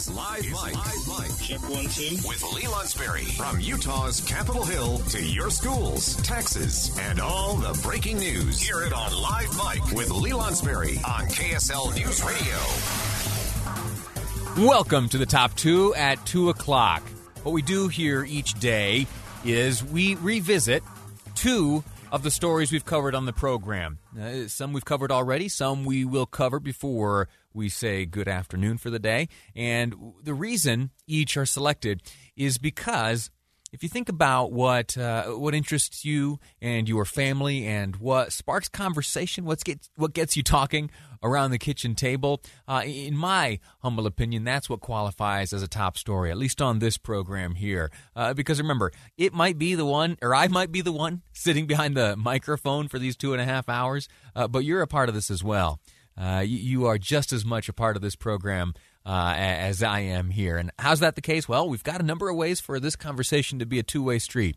[0.00, 0.74] Is Live Mic.
[0.74, 1.46] Live Mic.
[1.46, 2.16] Check one, two.
[2.26, 3.36] With Lee Lonsberry.
[3.36, 8.62] From Utah's Capitol Hill to your schools, taxes, and all the breaking news.
[8.62, 12.56] Hear it on Live Mic with Lee Lonsberry on KSL News Radio.
[14.66, 17.02] Welcome to the top two at 2 o'clock.
[17.42, 19.06] What we do here each day
[19.44, 20.82] is we revisit
[21.34, 23.98] two of the stories we've covered on the program.
[24.18, 28.90] Uh, some we've covered already, some we will cover before we say good afternoon for
[28.90, 29.28] the day.
[29.54, 32.02] And the reason each are selected
[32.36, 33.30] is because
[33.72, 38.68] if you think about what uh, what interests you and your family and what sparks
[38.68, 40.90] conversation, what's get, what gets you talking
[41.22, 45.98] around the kitchen table, uh, in my humble opinion, that's what qualifies as a top
[45.98, 47.90] story, at least on this program here.
[48.16, 51.66] Uh, because remember, it might be the one, or I might be the one sitting
[51.66, 55.08] behind the microphone for these two and a half hours, uh, but you're a part
[55.08, 55.78] of this as well.
[56.16, 58.74] Uh, you, you, are just as much a part of this program
[59.06, 60.56] uh, as I am here.
[60.56, 61.48] And how's that the case?
[61.48, 64.18] Well, we've got a number of ways for this conversation to be a two way
[64.18, 64.56] street.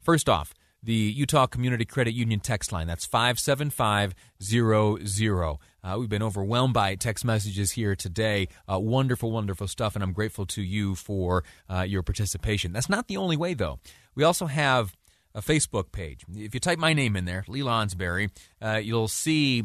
[0.00, 2.88] First off, the Utah Community Credit Union text line.
[2.88, 5.58] That's 57500.
[5.84, 8.48] Uh, we've been overwhelmed by text messages here today.
[8.70, 12.72] Uh, wonderful, wonderful stuff, and I'm grateful to you for uh, your participation.
[12.72, 13.78] That's not the only way, though.
[14.14, 14.94] We also have
[15.34, 16.24] a Facebook page.
[16.34, 19.64] If you type my name in there, Lee Lonsberry, uh, you'll see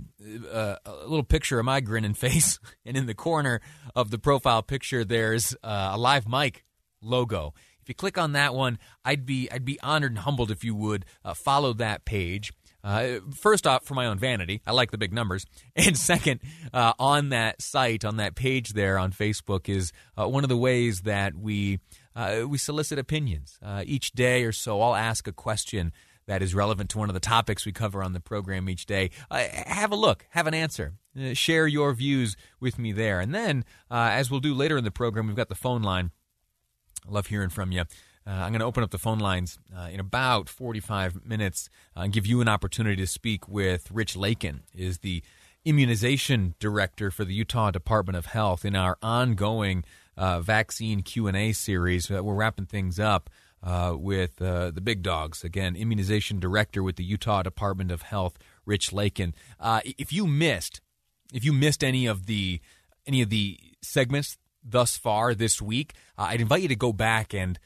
[0.51, 3.61] uh, a little picture of my grinning face, and in the corner
[3.95, 6.63] of the profile picture, there's uh, a live mic
[7.01, 7.53] logo.
[7.81, 10.75] If you click on that one, I'd be I'd be honored and humbled if you
[10.75, 12.51] would uh, follow that page.
[12.83, 15.45] Uh, first off, for my own vanity, I like the big numbers.
[15.75, 16.41] And second,
[16.73, 21.01] uh, on that site, on that page there on Facebook, is one of the ways
[21.01, 21.79] that we
[22.17, 23.59] uh, we solicit opinions.
[23.61, 25.93] Uh, each day or so, I'll ask a question
[26.25, 29.11] that is relevant to one of the topics we cover on the program each day.
[29.29, 30.93] Uh, have a look, have an answer.
[31.17, 33.19] Uh, share your views with me there.
[33.19, 36.09] And then, uh, as we'll do later in the program, we've got the phone line.
[37.07, 37.81] I love hearing from you.
[37.81, 39.57] Uh, I'm going to open up the phone lines
[39.89, 44.97] in about 45 minutes and give you an opportunity to speak with Rich Lakin, is
[44.97, 45.23] the
[45.63, 49.85] immunization director for the Utah Department of Health in our ongoing
[50.17, 52.09] uh, vaccine Q and A series.
[52.09, 53.29] We're wrapping things up
[53.63, 55.75] uh, with uh, the big dogs again.
[55.75, 59.33] Immunization director with the Utah Department of Health, Rich Lakin.
[59.59, 60.81] Uh, if you missed,
[61.33, 62.61] if you missed any of the
[63.05, 67.33] any of the segments thus far this week, uh, I'd invite you to go back
[67.33, 67.59] and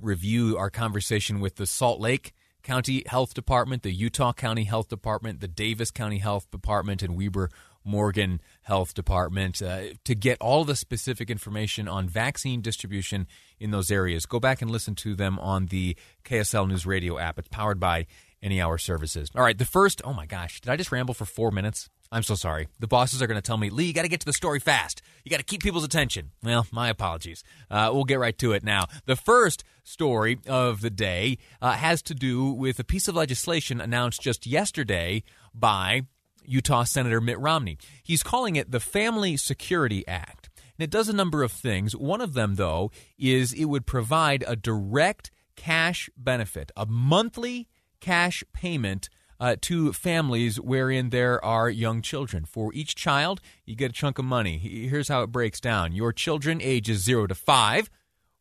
[0.00, 2.34] review our conversation with the Salt Lake
[2.66, 7.48] County Health Department, the Utah County Health Department, the Davis County Health Department, and Weber
[7.84, 13.28] Morgan Health Department uh, to get all the specific information on vaccine distribution
[13.60, 14.26] in those areas.
[14.26, 17.38] Go back and listen to them on the KSL News Radio app.
[17.38, 18.08] It's powered by
[18.42, 19.30] Any Hour Services.
[19.34, 21.88] All right, the first, oh my gosh, did I just ramble for four minutes?
[22.12, 22.68] I'm so sorry.
[22.78, 24.60] The bosses are going to tell me, Lee, you got to get to the story
[24.60, 25.02] fast.
[25.24, 26.30] You got to keep people's attention.
[26.42, 27.42] Well, my apologies.
[27.70, 28.86] Uh, we'll get right to it now.
[29.06, 33.80] The first story of the day uh, has to do with a piece of legislation
[33.80, 36.02] announced just yesterday by
[36.44, 37.78] Utah Senator Mitt Romney.
[38.02, 40.48] He's calling it the Family Security Act.
[40.78, 41.96] And it does a number of things.
[41.96, 47.66] One of them, though, is it would provide a direct cash benefit, a monthly
[48.00, 49.08] cash payment
[49.38, 52.44] uh, to families wherein there are young children.
[52.44, 54.58] For each child, you get a chunk of money.
[54.58, 57.90] Here's how it breaks down your children ages 0 to 5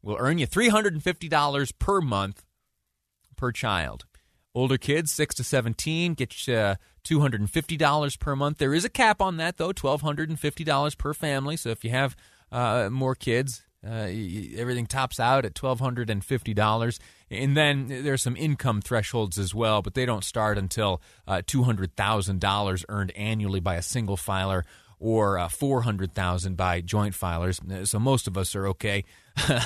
[0.01, 2.45] will earn you $350 per month
[3.35, 4.05] per child.
[4.53, 8.57] Older kids, 6 to 17, get you $250 per month.
[8.57, 11.57] There is a cap on that, though, $1,250 per family.
[11.57, 12.15] So if you have
[12.51, 14.07] uh, more kids, uh,
[14.57, 16.99] everything tops out at $1,250.
[17.29, 22.85] And then there's some income thresholds as well, but they don't start until uh, $200,000
[22.89, 24.63] earned annually by a single filer
[24.99, 27.59] or uh, 400,000 by joint filers.
[27.71, 29.03] Uh, so most of us are okay.
[29.47, 29.61] uh,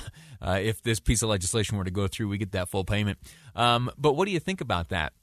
[0.61, 3.17] if this piece of legislation were to go through, we get that full payment.
[3.55, 5.13] Um, but what do you think about that?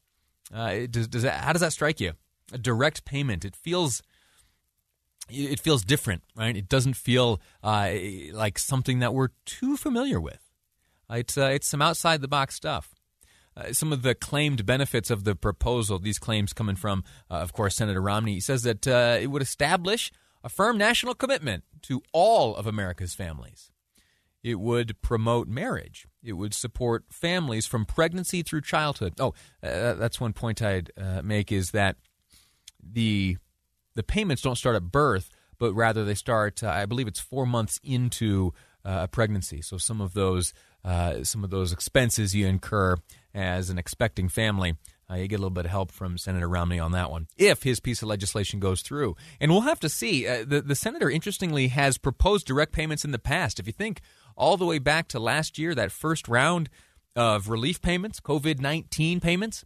[0.54, 1.42] Uh, does, does that?
[1.42, 2.12] How does that strike you?
[2.52, 3.44] A direct payment.
[3.44, 4.02] It feels
[5.28, 6.56] it feels different, right?
[6.56, 7.93] It doesn't feel uh,
[8.32, 10.40] like something that we're too familiar with.
[11.11, 12.94] It's uh, it's some outside the box stuff.
[13.56, 17.55] Uh, some of the claimed benefits of the proposal, these claims coming from, uh, of
[17.55, 20.12] course, Senator Romney, he says that uh, it would establish
[20.44, 23.70] a firm national commitment to all of America's families.
[24.43, 26.06] It would promote marriage.
[26.23, 29.14] It would support families from pregnancy through childhood.
[29.19, 29.32] Oh,
[29.62, 30.90] uh, that's one point I'd
[31.25, 31.96] make is that
[32.82, 33.38] the
[33.96, 36.62] the payments don't start at birth, but rather they start.
[36.62, 38.52] Uh, I believe it's four months into
[38.84, 39.60] a pregnancy.
[39.62, 40.54] So some of those
[41.25, 42.96] some of those expenses you incur
[43.34, 44.76] as an expecting family.
[45.08, 47.62] Uh, you get a little bit of help from Senator Romney on that one, if
[47.62, 49.14] his piece of legislation goes through.
[49.40, 50.26] And we'll have to see.
[50.26, 53.60] Uh, the, the senator, interestingly, has proposed direct payments in the past.
[53.60, 54.00] If you think
[54.37, 56.69] all the way back to last year, that first round
[57.14, 59.64] of relief payments, COVID 19 payments,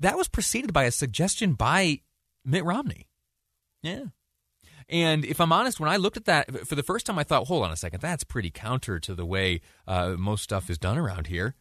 [0.00, 2.00] that was preceded by a suggestion by
[2.46, 3.08] Mitt Romney.
[3.82, 4.04] Yeah.
[4.88, 7.48] And if I'm honest, when I looked at that for the first time, I thought,
[7.48, 10.96] hold on a second, that's pretty counter to the way uh, most stuff is done
[10.96, 11.56] around here.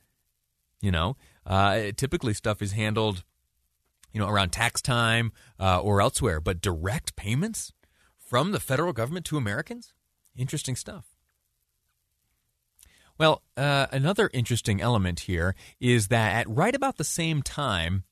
[0.82, 3.24] You know, uh, typically stuff is handled,
[4.12, 7.74] you know, around tax time uh, or elsewhere, but direct payments
[8.18, 9.94] from the federal government to Americans,
[10.36, 11.06] interesting stuff.
[13.18, 18.04] Well, uh, another interesting element here is that at right about the same time,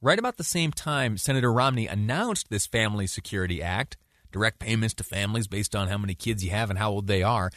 [0.00, 3.96] right about the same time, Senator Romney announced this Family Security Act,
[4.32, 7.22] direct payments to families based on how many kids you have and how old they
[7.22, 7.50] are.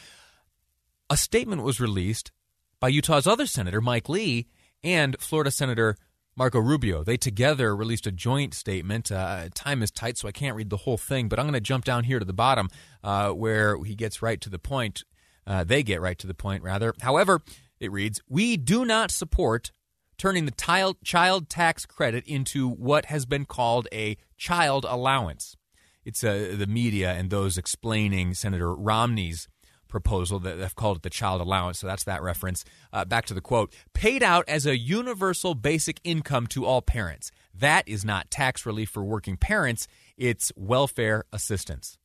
[1.10, 2.32] A statement was released
[2.80, 4.46] by Utah's other senator, Mike Lee,
[4.82, 5.96] and Florida Senator
[6.36, 7.04] Marco Rubio.
[7.04, 9.12] They together released a joint statement.
[9.12, 11.60] Uh, time is tight, so I can't read the whole thing, but I'm going to
[11.60, 12.68] jump down here to the bottom
[13.02, 15.04] uh, where he gets right to the point.
[15.46, 16.94] Uh, they get right to the point, rather.
[17.00, 17.42] However,
[17.78, 19.70] it reads We do not support
[20.18, 25.56] turning the child, tax credit into what has been called a child allowance.
[26.04, 29.48] It's uh, the media and those explaining Senator Romney's
[29.88, 31.78] proposal that they've called it the child allowance.
[31.78, 32.64] So that's that reference.
[32.92, 37.30] Uh, back to the quote paid out as a universal basic income to all parents.
[37.54, 41.96] That is not tax relief for working parents, it's welfare assistance.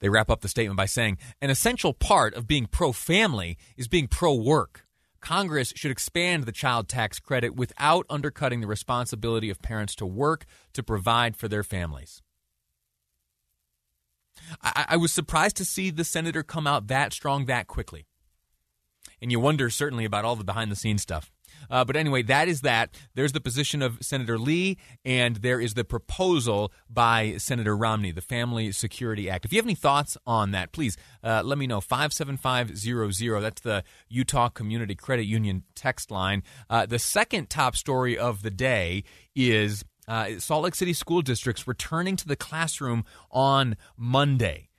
[0.00, 3.86] They wrap up the statement by saying an essential part of being pro family is
[3.86, 4.86] being pro work.
[5.20, 10.46] Congress should expand the child tax credit without undercutting the responsibility of parents to work
[10.72, 12.22] to provide for their families.
[14.62, 18.06] I, I was surprised to see the senator come out that strong that quickly.
[19.20, 21.30] And you wonder certainly about all the behind the scenes stuff.
[21.68, 22.96] Uh, but anyway, that is that.
[23.14, 28.20] There's the position of Senator Lee, and there is the proposal by Senator Romney, the
[28.20, 29.44] Family Security Act.
[29.44, 31.80] If you have any thoughts on that, please uh, let me know.
[31.80, 33.40] 57500.
[33.40, 36.42] That's the Utah Community Credit Union text line.
[36.68, 39.04] Uh, the second top story of the day
[39.34, 44.69] is uh, Salt Lake City school districts returning to the classroom on Monday.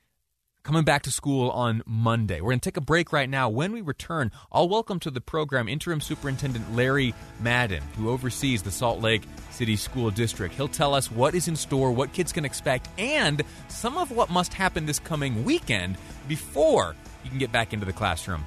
[0.64, 2.40] Coming back to school on Monday.
[2.40, 3.48] We're going to take a break right now.
[3.48, 8.70] When we return, I'll welcome to the program Interim Superintendent Larry Madden, who oversees the
[8.70, 10.54] Salt Lake City School District.
[10.54, 14.30] He'll tell us what is in store, what kids can expect, and some of what
[14.30, 15.96] must happen this coming weekend
[16.28, 16.94] before
[17.24, 18.44] you can get back into the classroom.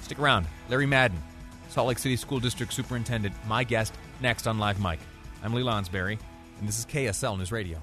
[0.00, 0.46] Stick around.
[0.70, 1.18] Larry Madden,
[1.68, 3.92] Salt Lake City School District Superintendent, my guest
[4.22, 4.98] next on Live Mic.
[5.44, 6.18] I'm Lee Lonsberry,
[6.58, 7.82] and this is KSL News Radio.